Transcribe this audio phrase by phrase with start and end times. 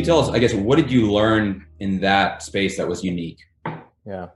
[0.00, 3.38] you tell us, I guess, what did you learn in that space that was unique?
[4.06, 4.28] Yeah.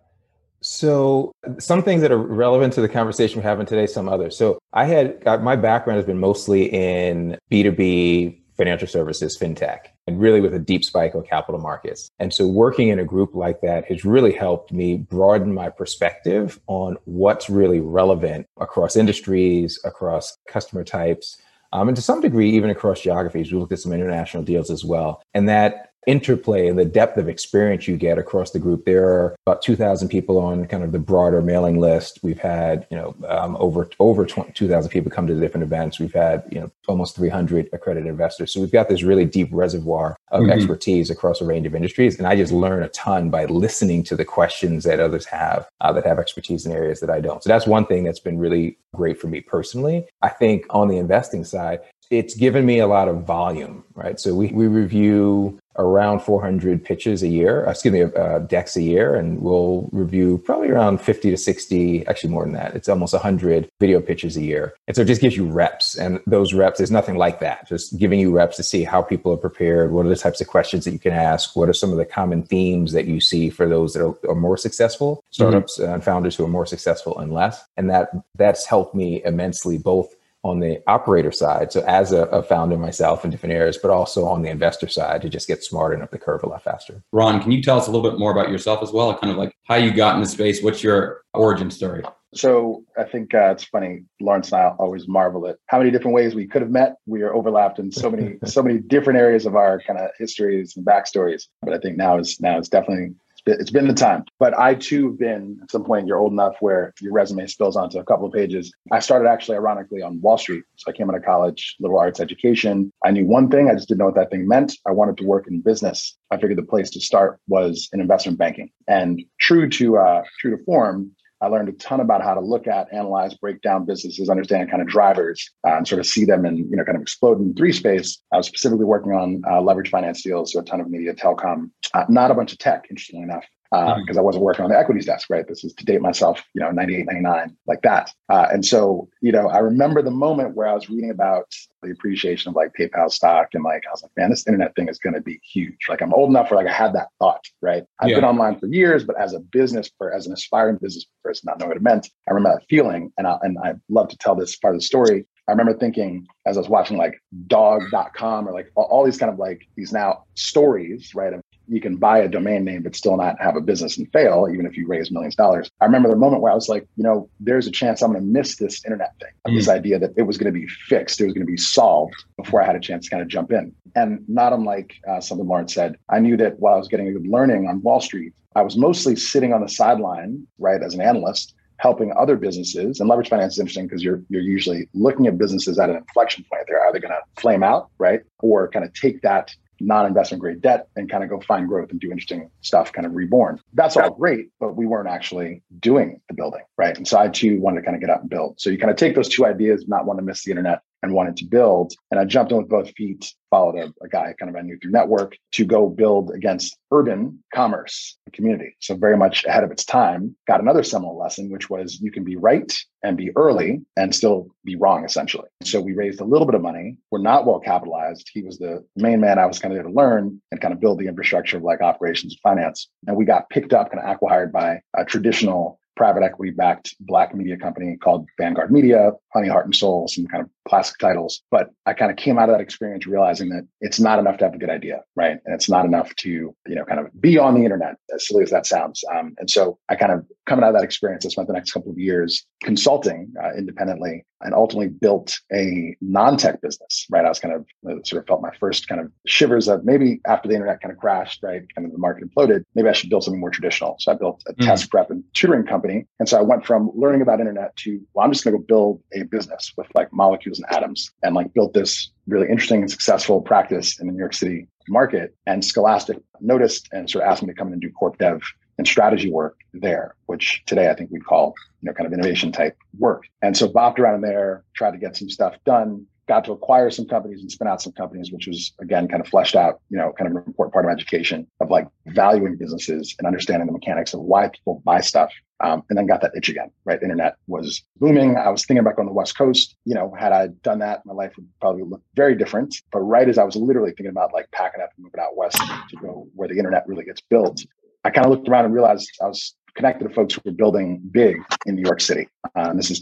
[0.60, 4.36] So some things that are relevant to the conversation we're having today, some others.
[4.36, 10.20] So I had uh, my background has been mostly in B2B financial services, fintech, and
[10.20, 12.08] really with a deep spike of capital markets.
[12.18, 16.60] And so working in a group like that has really helped me broaden my perspective
[16.66, 21.36] on what's really relevant across industries, across customer types,
[21.74, 23.52] um, and to some degree, even across geographies.
[23.52, 25.22] We looked at some international deals as well.
[25.34, 28.84] And that interplay and the depth of experience you get across the group.
[28.84, 32.20] There are about 2,000 people on kind of the broader mailing list.
[32.22, 35.98] We've had, you know, um, over over 2,000 people come to the different events.
[35.98, 38.52] We've had, you know, almost 300 accredited investors.
[38.52, 40.50] So we've got this really deep reservoir of mm-hmm.
[40.50, 42.18] expertise across a range of industries.
[42.18, 45.92] And I just learn a ton by listening to the questions that others have uh,
[45.92, 47.42] that have expertise in areas that I don't.
[47.42, 50.06] So that's one thing that's been really great for me personally.
[50.22, 54.20] I think on the investing side, it's given me a lot of volume, right?
[54.20, 58.82] So we, we review around 400 pitches a year, uh, excuse me, uh, decks a
[58.82, 62.74] year, and we'll review probably around 50 to 60, actually more than that.
[62.74, 64.74] It's almost 100 video pitches a year.
[64.86, 65.96] And so it just gives you reps.
[65.96, 67.68] And those reps, there's nothing like that.
[67.68, 69.92] Just giving you reps to see how people are prepared.
[69.92, 71.56] What are the types of questions that you can ask?
[71.56, 74.34] What are some of the common themes that you see for those that are, are
[74.34, 75.92] more successful, startups mm-hmm.
[75.92, 77.64] and founders who are more successful and less?
[77.76, 82.42] And that that's helped me immensely, both on the operator side, so as a, a,
[82.42, 85.94] founder myself in different areas, but also on the investor side to just get smarter
[85.94, 87.02] and up the curve a lot faster.
[87.12, 89.16] Ron, can you tell us a little bit more about yourself as well?
[89.16, 90.62] Kind of like how you got in the space.
[90.62, 92.04] What's your origin story?
[92.34, 94.04] So I think uh, it's funny.
[94.20, 96.96] Laurence and I always marvel at how many different ways we could have met.
[97.06, 100.76] We are overlapped in so many, so many different areas of our kind of histories
[100.76, 101.44] and backstories.
[101.62, 103.14] But I think now is now is definitely
[103.46, 104.24] it's been the time.
[104.38, 107.76] But I too have been at some point, you're old enough where your resume spills
[107.76, 108.72] onto a couple of pages.
[108.92, 110.64] I started actually ironically on Wall Street.
[110.76, 112.92] So I came out of college, liberal arts education.
[113.04, 114.76] I knew one thing, I just didn't know what that thing meant.
[114.86, 116.16] I wanted to work in business.
[116.30, 118.70] I figured the place to start was in investment banking.
[118.88, 121.10] And true to uh, true to form,
[121.44, 124.80] I learned a ton about how to look at, analyze, break down businesses, understand kind
[124.80, 127.54] of drivers, uh, and sort of see them and you know kind of explode in
[127.54, 128.18] three space.
[128.32, 131.70] I was specifically working on uh, leverage finance deals, so a ton of media, telecom,
[131.92, 133.44] uh, not a bunch of tech, interestingly enough
[133.74, 134.18] because uh, mm-hmm.
[134.18, 135.46] I wasn't working on the equities desk, right?
[135.46, 138.10] This is to date myself, you know, 98, 99, like that.
[138.28, 141.52] Uh, and so, you know, I remember the moment where I was reading about
[141.82, 144.88] the appreciation of like PayPal stock and like, I was like, man, this internet thing
[144.88, 145.76] is going to be huge.
[145.88, 147.84] Like I'm old enough where like I had that thought, right?
[148.00, 148.16] I've yeah.
[148.16, 151.58] been online for years, but as a business or as an aspiring business person, not
[151.58, 153.12] knowing what it meant, I remember that feeling.
[153.18, 155.26] And I, and I love to tell this part of the story.
[155.46, 159.38] I remember thinking as I was watching like dog.com or like all, these kind of
[159.38, 163.40] like these now stories, right, of you can buy a domain name but still not
[163.40, 165.70] have a business and fail, even if you raise millions of dollars.
[165.80, 168.22] I remember the moment where I was like, you know, there's a chance I'm going
[168.22, 169.30] to miss this internet thing.
[169.46, 169.56] Mm.
[169.56, 172.14] This idea that it was going to be fixed, it was going to be solved
[172.36, 173.74] before I had a chance to kind of jump in.
[173.94, 177.12] And not unlike uh, something Laurence said, I knew that while I was getting a
[177.12, 181.00] good learning on Wall Street, I was mostly sitting on the sideline, right, as an
[181.00, 183.00] analyst, helping other businesses.
[183.00, 186.44] And leverage finance is interesting because you're you're usually looking at businesses at an inflection
[186.50, 186.64] point.
[186.68, 190.88] They're either going to flame out, right, or kind of take that non-investment grade debt
[190.96, 193.60] and kind of go find growth and do interesting stuff kind of reborn.
[193.72, 196.96] That's all great but we weren't actually doing the building right?
[196.96, 198.60] And so i too wanted to kind of get out and build.
[198.60, 201.12] So you kind of take those two ideas not want to miss the internet and
[201.12, 201.92] wanted to build.
[202.10, 204.78] And I jumped in with both feet, followed a, a guy kind of I knew
[204.78, 208.74] through network to go build against urban commerce community.
[208.80, 212.24] So very much ahead of its time, got another seminal lesson, which was you can
[212.24, 212.72] be right
[213.02, 215.48] and be early and still be wrong, essentially.
[215.62, 216.96] So we raised a little bit of money.
[217.10, 218.30] We're not well capitalized.
[218.32, 220.80] He was the main man I was kind of there to learn and kind of
[220.80, 222.88] build the infrastructure of like operations and finance.
[223.06, 227.34] And we got picked up, kind of acquired by a traditional private equity backed black
[227.34, 231.42] media company called Vanguard Media, Honey, Heart, and Soul, some kind of classic titles.
[231.50, 234.44] But I kind of came out of that experience realizing that it's not enough to
[234.44, 235.38] have a good idea, right?
[235.44, 238.42] And it's not enough to, you know, kind of be on the internet, as silly
[238.42, 239.02] as that sounds.
[239.14, 241.72] Um, and so I kind of coming out of that experience, I spent the next
[241.72, 247.24] couple of years consulting uh, independently and ultimately built a non-tech business, right?
[247.24, 250.20] I was kind of uh, sort of felt my first kind of shivers of maybe
[250.26, 251.62] after the internet kind of crashed, right?
[251.74, 253.96] Kind of the market imploded, maybe I should build something more traditional.
[254.00, 254.64] So I built a mm.
[254.64, 256.06] test prep and tutoring company.
[256.18, 258.64] And so I went from learning about internet to, well, I'm just going to go
[258.66, 262.90] build a business with like molecules and atoms and like built this really interesting and
[262.90, 265.34] successful practice in the New York City market.
[265.46, 268.42] And Scholastic noticed and sort of asked me to come in and do corp dev
[268.78, 272.50] and strategy work there, which today I think we call, you know, kind of innovation
[272.52, 273.24] type work.
[273.40, 276.90] And so bopped around in there, tried to get some stuff done, got to acquire
[276.90, 279.98] some companies and spin out some companies, which was again kind of fleshed out, you
[279.98, 283.72] know, kind of an important part of education of like valuing businesses and understanding the
[283.72, 285.32] mechanics of why people buy stuff.
[285.60, 287.00] Um, and then got that itch again, right?
[287.00, 288.36] Internet was booming.
[288.36, 289.76] I was thinking about going to the West Coast.
[289.84, 292.76] You know, had I done that, my life would probably look very different.
[292.92, 295.56] But right as I was literally thinking about like packing up and moving out west
[295.56, 297.64] to go where the internet really gets built,
[298.04, 301.00] I kind of looked around and realized I was connected to folks who were building
[301.10, 301.36] big
[301.66, 302.28] in New York City.
[302.54, 303.00] Uh, this is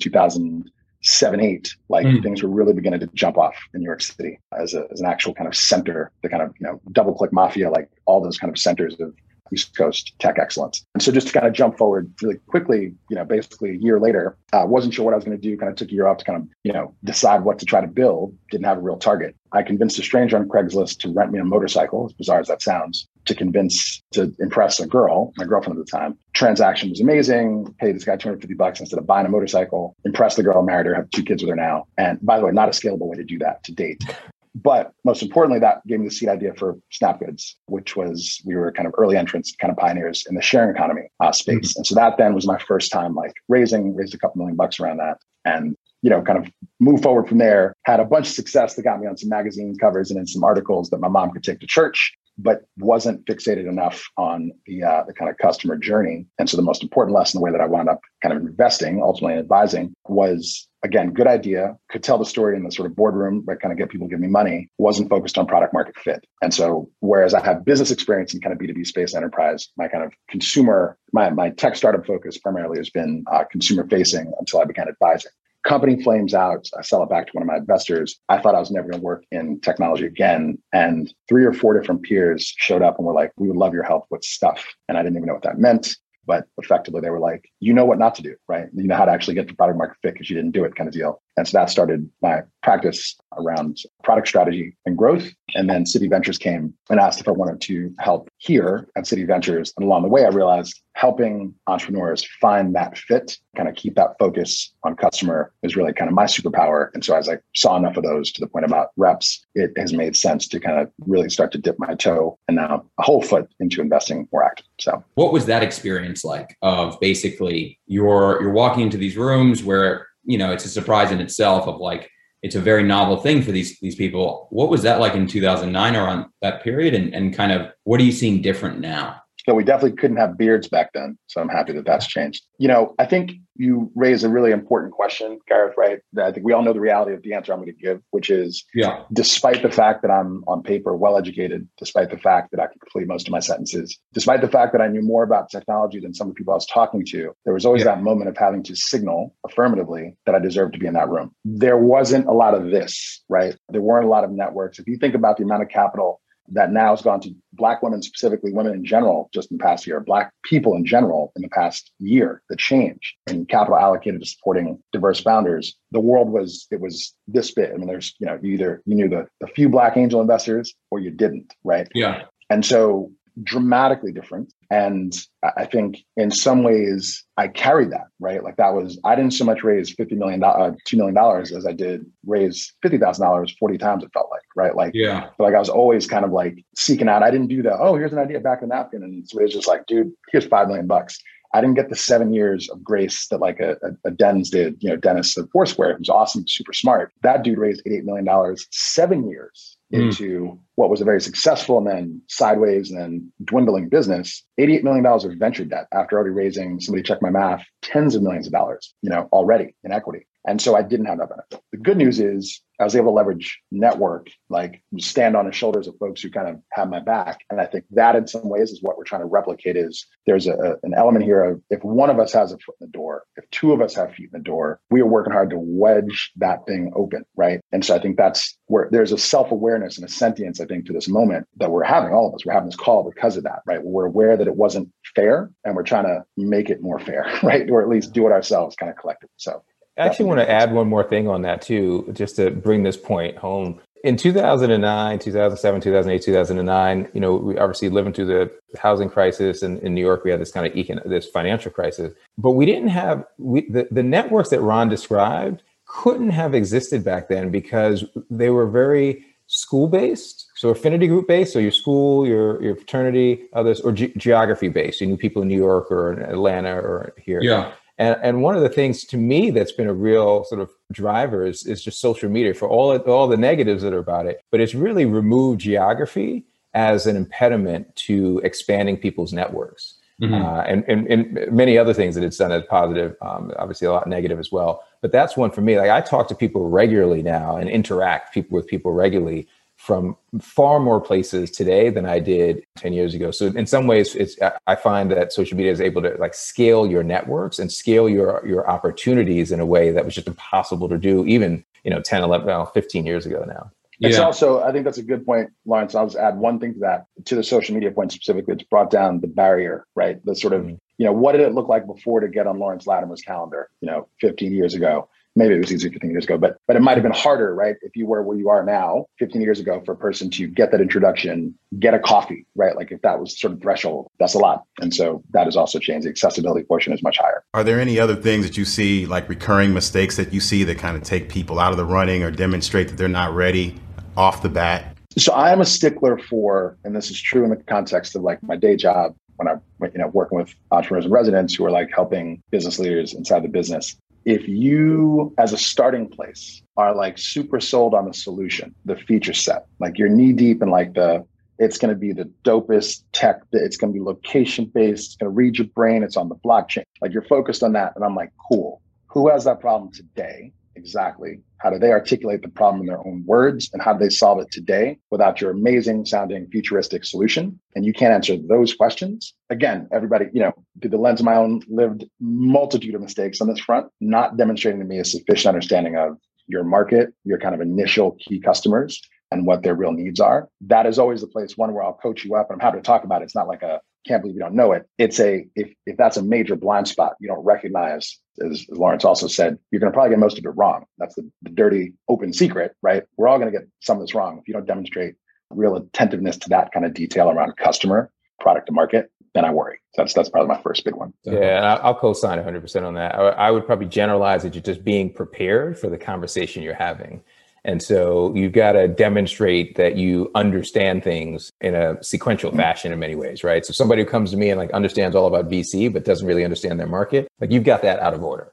[1.02, 1.76] 2007, eight.
[1.88, 2.22] Like mm.
[2.22, 5.06] things were really beginning to jump off in New York City as, a, as an
[5.06, 8.52] actual kind of center, the kind of, you know, DoubleClick mafia, like all those kind
[8.52, 9.14] of centers of
[9.52, 10.84] East Coast tech excellence.
[10.94, 14.00] And so just to kind of jump forward really quickly, you know, basically a year
[14.00, 15.56] later, uh, wasn't sure what I was going to do.
[15.58, 17.81] Kind of took a year off to kind of, you know, decide what to try
[17.81, 18.34] to build.
[18.50, 19.37] Didn't have a real target.
[19.52, 22.62] I convinced a stranger on Craigslist to rent me a motorcycle, as bizarre as that
[22.62, 26.19] sounds, to convince, to impress a girl, my girlfriend at the time.
[26.34, 27.74] Transaction was amazing.
[27.78, 29.96] Paid this guy 250 bucks instead of buying a motorcycle.
[30.04, 31.86] Impressed the girl, married her, have two kids with her now.
[31.98, 34.02] And by the way, not a scalable way to do that to date.
[34.54, 38.70] But most importantly, that gave me the seed idea for SnapGoods, which was we were
[38.70, 41.70] kind of early entrants, kind of pioneers in the sharing economy uh, space.
[41.70, 41.78] Mm-hmm.
[41.78, 44.78] And so that then was my first time like raising, raised a couple million bucks
[44.78, 45.19] around that.
[45.44, 47.74] And you know, kind of move forward from there.
[47.84, 50.42] Had a bunch of success that got me on some magazine covers and in some
[50.42, 55.02] articles that my mom could take to church but wasn't fixated enough on the uh,
[55.06, 56.26] the kind of customer journey.
[56.38, 59.02] And so the most important lesson, the way that I wound up kind of investing,
[59.02, 63.43] ultimately advising, was again, good idea, could tell the story in the sort of boardroom,
[63.46, 66.25] but kind of get people to give me money, wasn't focused on product market fit.
[66.43, 70.02] And so whereas I have business experience in kind of B2B space enterprise, my kind
[70.02, 74.64] of consumer, my, my tech startup focus primarily has been uh, consumer facing until I
[74.64, 75.31] began advising
[75.64, 76.69] company flames out.
[76.76, 78.19] I sell it back to one of my investors.
[78.29, 80.59] I thought I was never going to work in technology again.
[80.73, 83.85] And three or four different peers showed up and were like, we would love your
[83.85, 84.64] help with stuff.
[84.88, 85.97] And I didn't even know what that meant.
[86.25, 88.67] But effectively, they were like, you know what not to do, right?
[88.75, 90.76] You know how to actually get the product market fit because you didn't do it
[90.76, 91.20] kind of deal.
[91.37, 95.29] And so that started my practice around product strategy and growth.
[95.54, 99.26] And then Citi Ventures came and asked if I wanted to help here at Citi
[99.26, 99.72] Ventures.
[99.76, 104.16] And along the way, I realized helping entrepreneurs find that fit, kind of keep that
[104.19, 106.90] focus on customer is really kind of my superpower.
[106.94, 109.93] And so as I saw enough of those to the point about reps, it has
[109.93, 113.22] made sense to kind of really start to dip my toe and now a whole
[113.22, 114.66] foot into investing more active.
[114.78, 120.08] So what was that experience like of basically you're you're walking into these rooms where
[120.25, 122.10] you know it's a surprise in itself of like
[122.43, 124.49] it's a very novel thing for these these people.
[124.50, 126.94] What was that like in 2009 or on that period?
[126.94, 130.39] And, and kind of what are you seeing different now so we definitely couldn't have
[130.39, 131.19] beards back then.
[131.27, 132.44] So I'm happy that that's changed.
[132.59, 135.99] You know, I think you raise a really important question, Gareth, right?
[136.19, 138.31] I think we all know the reality of the answer I'm going to give, which
[138.31, 139.03] is yeah.
[139.12, 142.81] despite the fact that I'm on paper well educated, despite the fact that I could
[142.81, 146.15] complete most of my sentences, despite the fact that I knew more about technology than
[146.15, 147.94] some of the people I was talking to, there was always yeah.
[147.97, 151.35] that moment of having to signal affirmatively that I deserved to be in that room.
[151.44, 153.56] There wasn't a lot of this, right?
[153.69, 154.79] There weren't a lot of networks.
[154.79, 158.03] If you think about the amount of capital that now has gone to black women
[158.03, 161.49] specifically women in general just in the past year black people in general in the
[161.49, 165.77] past year the change in capital allocated to supporting diverse founders.
[165.93, 168.97] The world was it was this bit i mean there's you know you either you
[168.97, 171.89] knew the, the few black angel investors or you didn't right?
[171.94, 172.23] Yeah.
[172.50, 173.11] And so
[173.43, 174.53] dramatically different.
[174.72, 178.42] And I think in some ways I carried that, right?
[178.42, 181.72] Like that was, I didn't so much raise $50 million, uh, $2 million as I
[181.72, 184.74] did raise $50,000 40 times it felt like, right?
[184.74, 185.28] Like, yeah.
[185.38, 187.22] like I was always kind of like seeking out.
[187.22, 187.80] I didn't do that.
[187.80, 189.02] Oh, here's an idea back in the napkin.
[189.02, 191.19] And so it was just like, dude, here's 5 million bucks.
[191.52, 194.76] I didn't get the seven years of grace that like a, a, a Dennis did,
[194.80, 197.12] you know, Dennis of Foursquare, who's awesome, super smart.
[197.22, 200.03] That dude raised $88 million, seven seven years mm.
[200.03, 204.44] into what was a very successful and then sideways and then dwindling business.
[204.58, 208.46] $88 million of venture debt after already raising, somebody check my math, tens of millions
[208.46, 210.27] of dollars, you know, already in equity.
[210.46, 211.61] And so I didn't have that benefit.
[211.70, 215.87] The good news is I was able to leverage network, like stand on the shoulders
[215.87, 217.41] of folks who kind of have my back.
[217.49, 220.49] And I think that in some ways is what we're trying to replicate is there's
[220.49, 223.22] a, an element here of if one of us has a foot in the door,
[223.37, 226.32] if two of us have feet in the door, we are working hard to wedge
[226.37, 227.25] that thing open.
[227.37, 227.61] Right.
[227.70, 230.93] And so I think that's where there's a self-awareness and a sentience, I think, to
[230.93, 232.44] this moment that we're having, all of us.
[232.44, 233.82] We're having this call because of that, right?
[233.82, 237.70] We're aware that it wasn't fair and we're trying to make it more fair, right?
[237.70, 239.34] Or at least do it ourselves kind of collectively.
[239.37, 239.63] So
[239.99, 242.96] I actually want to add one more thing on that too, just to bring this
[242.96, 243.81] point home.
[244.05, 249.79] In 2009, 2007, 2008, 2009, you know, we obviously living through the housing crisis, and
[249.81, 252.13] in New York, we had this kind of econ- this financial crisis.
[252.37, 257.29] But we didn't have we, the the networks that Ron described couldn't have existed back
[257.29, 262.63] then because they were very school based so affinity group based so your school your
[262.63, 266.22] your fraternity others or ge- geography based you knew people in new york or in
[266.22, 267.72] atlanta or here yeah
[268.03, 271.47] And, and one of the things to me that's been a real sort of driver
[271.47, 274.43] is, is just social media for all all the negatives that are about it.
[274.51, 276.44] But it's really removed geography
[276.75, 279.99] as an impediment to expanding people's networks.
[280.21, 280.35] Mm-hmm.
[280.35, 283.93] Uh, and, and, and many other things that it's done as positive, um, obviously a
[283.93, 284.82] lot negative as well.
[285.01, 285.79] But that's one for me.
[285.79, 289.47] Like I talk to people regularly now and interact people with people regularly
[289.82, 293.32] from far more places today than I did 10 years ago.
[293.32, 294.36] So in some ways, it's
[294.69, 298.46] I find that social media is able to like scale your networks and scale your
[298.46, 302.22] your opportunities in a way that was just impossible to do even, you know, 10,
[302.22, 303.72] 11, well, 15 years ago now.
[303.98, 305.94] It's also, I think that's a good point, Laurence.
[305.96, 308.55] I'll just add one thing to that, to the social media point specifically.
[308.55, 310.24] It's brought down the barrier, right?
[310.24, 310.74] The sort of, mm-hmm.
[310.98, 313.86] you know, what did it look like before to get on Laurence Lattimer's calendar, you
[313.86, 315.08] know, 15 years ago?
[315.34, 317.77] Maybe it was easy 15 years ago, but but it might have been harder, right?
[317.82, 320.70] If you were where you are now, 15 years ago, for a person to get
[320.72, 322.77] that introduction, get a coffee, right?
[322.77, 324.65] Like if that was sort of threshold, that's a lot.
[324.81, 326.06] And so that has also changed.
[326.06, 327.43] The accessibility portion is much higher.
[327.55, 330.79] Are there any other things that you see, like recurring mistakes that you see that
[330.79, 333.77] kind of take people out of the running or demonstrate that they're not ready
[334.17, 334.96] off the bat?
[335.19, 338.43] So I am a stickler for, and this is true in the context of like
[338.43, 339.60] my day job when I'm
[339.93, 343.48] you know working with entrepreneurs and residents who are like helping business leaders inside the
[343.48, 343.96] business.
[344.24, 349.34] If you, as a starting place, are like super sold on the solution, the feature
[349.34, 351.24] set, like you're knee deep in like the
[351.58, 353.43] it's going to be the dopest tech.
[353.52, 355.06] It's going to be location based.
[355.06, 356.02] It's going to read your brain.
[356.02, 356.82] It's on the blockchain.
[357.00, 357.93] Like you're focused on that.
[357.94, 358.81] And I'm like, cool.
[359.08, 360.52] Who has that problem today?
[360.76, 361.41] exactly?
[361.62, 363.70] How do they articulate the problem in their own words?
[363.72, 367.60] And how do they solve it today without your amazing sounding futuristic solution?
[367.76, 369.32] And you can't answer those questions.
[369.48, 373.48] Again, everybody, you know, through the lens of my own lived multitude of mistakes on
[373.48, 376.16] this front, not demonstrating to me a sufficient understanding of
[376.48, 379.00] your market, your kind of initial key customers,
[379.31, 380.48] and what their real needs are.
[380.62, 382.50] That is always the place one where I'll coach you up.
[382.50, 383.26] And I'm happy to talk about it.
[383.26, 384.88] It's not like a can't believe you don't know it.
[384.98, 389.27] It's a if if that's a major blind spot you don't recognize, as, Laurence also
[389.27, 390.84] said, you're going to probably get most of it wrong.
[390.98, 393.05] That's the, the dirty open secret, right?
[393.17, 395.15] We're all going to get some of this wrong if you don't demonstrate
[395.51, 398.10] real attentiveness to that kind of detail around customer,
[398.41, 399.10] product to market.
[399.34, 399.79] Then I worry.
[399.94, 401.15] So that's that's probably my first big one.
[401.24, 403.15] Yeah, I'll co-sign 100 percent on that.
[403.15, 407.22] I, I would probably generalize that you're just being prepared for the conversation you're having.
[407.64, 412.58] And so you've got to demonstrate that you understand things in a sequential mm-hmm.
[412.58, 413.64] fashion in many ways, right?
[413.64, 416.44] So somebody who comes to me and like understands all about VC but doesn't really
[416.44, 418.52] understand their market, like you've got that out of order,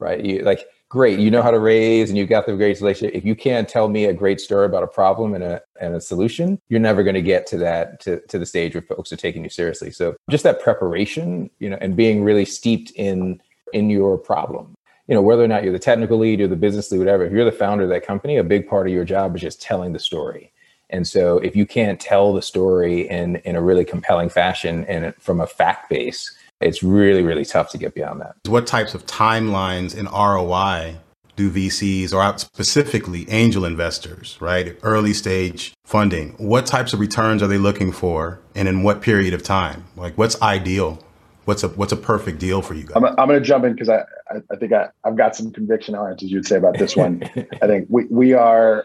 [0.00, 0.24] right?
[0.24, 3.14] You like great, you know how to raise and you've got the great relationship.
[3.14, 6.00] If you can't tell me a great story about a problem and a and a
[6.00, 9.16] solution, you're never going to get to that to, to the stage where folks are
[9.16, 9.92] taking you seriously.
[9.92, 13.40] So just that preparation, you know, and being really steeped in
[13.72, 14.74] in your problem
[15.08, 17.32] you know, whether or not you're the technical lead or the business lead, whatever, if
[17.32, 19.92] you're the founder of that company, a big part of your job is just telling
[19.92, 20.52] the story.
[20.90, 25.14] And so if you can't tell the story in, in a really compelling fashion and
[25.16, 28.36] from a fact base, it's really, really tough to get beyond that.
[28.46, 30.96] What types of timelines in ROI
[31.36, 34.76] do VCs or specifically angel investors, right?
[34.82, 36.34] Early stage funding.
[36.38, 39.84] What types of returns are they looking for and in what period of time?
[39.96, 41.02] Like what's ideal?
[41.48, 42.92] What's a what's a perfect deal for you guys?
[42.94, 44.00] I'm, I'm going to jump in because I,
[44.30, 46.94] I, I think I, I've got some conviction on it, as you'd say about this
[46.94, 47.22] one.
[47.62, 48.84] I think we we are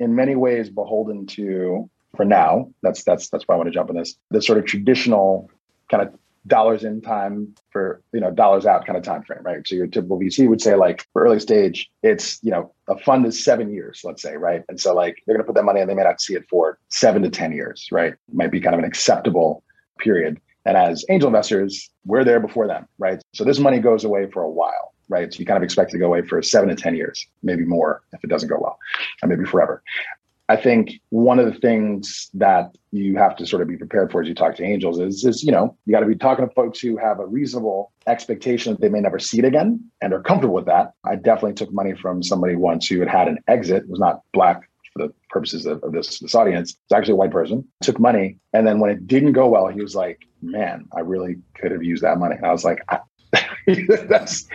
[0.00, 2.68] in many ways beholden to for now.
[2.82, 4.16] That's that's that's why I want to jump in this.
[4.30, 5.48] The sort of traditional
[5.88, 6.12] kind of
[6.48, 9.66] dollars in time for you know dollars out kind of time frame, right?
[9.66, 13.24] So your typical VC would say like for early stage, it's you know a fund
[13.24, 14.64] is seven years, let's say, right?
[14.68, 16.48] And so like they're going to put that money and they may not see it
[16.50, 18.14] for seven to ten years, right?
[18.32, 19.62] Might be kind of an acceptable
[20.00, 20.40] period.
[20.66, 23.20] And as angel investors, we're there before them, right?
[23.32, 25.32] So this money goes away for a while, right?
[25.32, 27.64] So you kind of expect it to go away for seven to 10 years, maybe
[27.64, 28.78] more if it doesn't go well,
[29.22, 29.82] and maybe forever.
[30.50, 34.20] I think one of the things that you have to sort of be prepared for
[34.20, 36.52] as you talk to angels is, is you know, you got to be talking to
[36.54, 40.20] folks who have a reasonable expectation that they may never see it again and are
[40.20, 40.90] comfortable with that.
[41.04, 44.68] I definitely took money from somebody once who had had an exit, was not black
[45.00, 46.70] the purposes of, of this, this audience.
[46.70, 48.38] It's actually a white person, took money.
[48.52, 51.82] And then when it didn't go well, he was like, man, I really could have
[51.82, 52.36] used that money.
[52.36, 53.00] And I was like, I,
[54.08, 54.46] that's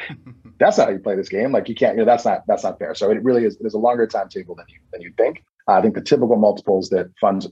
[0.58, 1.52] that's not how you play this game.
[1.52, 2.96] Like you can't, you know, that's not that's not fair.
[2.96, 3.56] So it really is.
[3.58, 5.44] It is a longer timetable than you than you think.
[5.68, 7.48] I think the typical multiples that funds,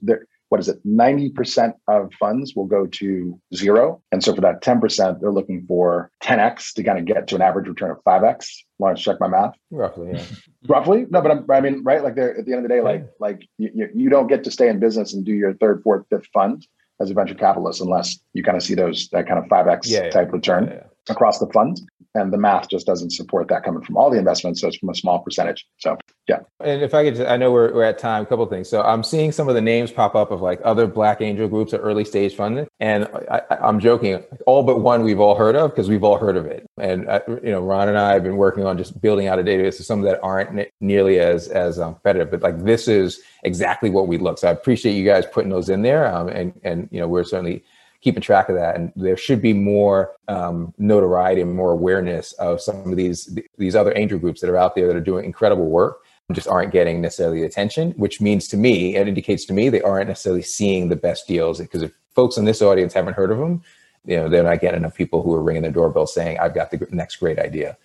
[0.53, 0.77] what is it?
[0.85, 5.31] Ninety percent of funds will go to zero, and so for that ten percent, they're
[5.31, 8.63] looking for ten x to kind of get to an average return of five x.
[8.77, 9.55] Want to check my math?
[9.71, 10.23] Roughly, yeah.
[10.67, 12.03] Roughly, no, but I'm, i mean, right?
[12.03, 14.51] Like, they're at the end of the day, like, like you, you don't get to
[14.51, 16.67] stay in business and do your third, fourth, fifth fund
[17.01, 20.11] as a venture capitalist unless you kind of see those that kind of 5x yeah,
[20.11, 20.67] type return.
[20.67, 21.81] Yeah, across the fund.
[22.15, 24.61] And the math just doesn't support that coming from all the investments.
[24.61, 25.65] So it's from a small percentage.
[25.77, 26.39] So, yeah.
[26.61, 28.69] And if I could, just, I know we're, we're at time, a couple things.
[28.69, 31.73] So I'm seeing some of the names pop up of like other Black angel groups
[31.73, 32.65] or early stage funding.
[32.79, 36.37] And I, am joking, all but one we've all heard of because we've all heard
[36.37, 36.65] of it.
[36.77, 39.43] And, uh, you know, Ron and I have been working on just building out a
[39.43, 42.31] database of some that aren't nearly as, as um, competitive.
[42.31, 44.37] But like this is exactly what we look.
[44.37, 46.13] So I appreciate you guys putting those in there.
[46.13, 47.65] Um, and, and, you know, we're certainly
[47.99, 48.75] keeping track of that.
[48.75, 53.75] And there should be more um, notoriety and more awareness of some of these these
[53.75, 55.99] other angel groups that are out there that are doing incredible work
[56.31, 60.07] just aren't getting necessarily attention, which means to me, it indicates to me they aren't
[60.07, 61.59] necessarily seeing the best deals.
[61.59, 63.61] Because if folks in this audience haven't heard of them,
[64.05, 66.71] you know, they're not getting enough people who are ringing the doorbell saying, I've got
[66.71, 67.77] the next great idea.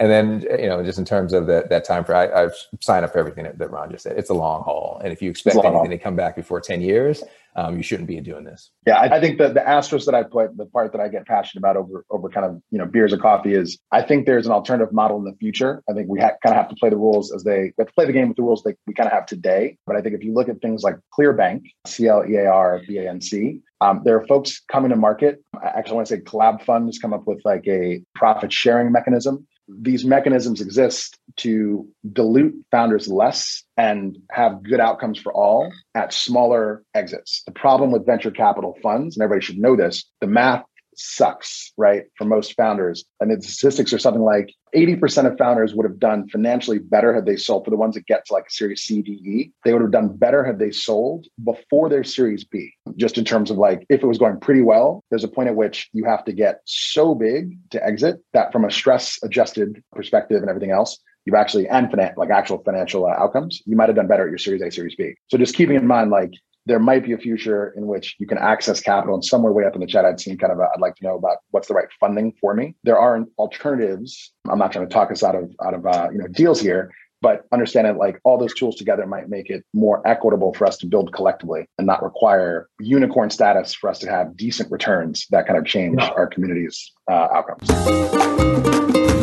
[0.00, 3.04] And then, you know, just in terms of the, that time for, I, have signed
[3.04, 4.16] up for everything that, that, Ron just said.
[4.18, 4.98] It's a long haul.
[5.04, 5.88] And if you expect anything haul.
[5.88, 7.22] to come back before 10 years,
[7.54, 8.70] um, you shouldn't be doing this.
[8.86, 11.26] Yeah, I, I think that the asterisk that I put, the part that I get
[11.26, 14.46] passionate about over over kind of you know beers or coffee is I think there's
[14.46, 15.82] an alternative model in the future.
[15.90, 17.88] I think we ha- kind of have to play the rules as they we have
[17.88, 19.76] to play the game with the rules that we kind of have today.
[19.86, 22.80] But I think if you look at things like Clearbanc, C L E A R
[22.86, 25.42] B A N C, um, there are folks coming to market.
[25.60, 29.46] I actually want to say Collab funds come up with like a profit sharing mechanism
[29.80, 36.82] these mechanisms exist to dilute founders less and have good outcomes for all at smaller
[36.94, 37.42] exits.
[37.46, 40.64] The problem with venture capital funds, and everybody should know this, the math
[41.00, 42.04] sucks, right?
[42.16, 43.04] For most founders.
[43.20, 47.26] And the statistics are something like 80% of founders would have done financially better had
[47.26, 49.52] they sold for the ones that get to like series C, D, E.
[49.64, 52.72] They would have done better had they sold before their series B.
[52.96, 55.56] Just in terms of like, if it was going pretty well, there's a point at
[55.56, 60.40] which you have to get so big to exit that from a stress adjusted perspective
[60.40, 63.96] and everything else, you've actually and finan- like actual financial uh, outcomes, you might have
[63.96, 65.14] done better at your Series A, Series B.
[65.28, 66.32] So just keeping in mind, like
[66.70, 69.74] there might be a future in which you can access capital and somewhere way up
[69.74, 71.74] in the chat i'd seen kind of i would like to know about what's the
[71.74, 72.74] right funding for me.
[72.84, 74.32] There are alternatives.
[74.48, 76.92] I'm not trying to talk us out of out of uh, you know deals here
[77.22, 80.78] but understand that like all those tools together might make it more equitable for us
[80.78, 85.46] to build collectively and not require unicorn status for us to have decent returns that
[85.46, 89.19] kind of change our community's uh, outcomes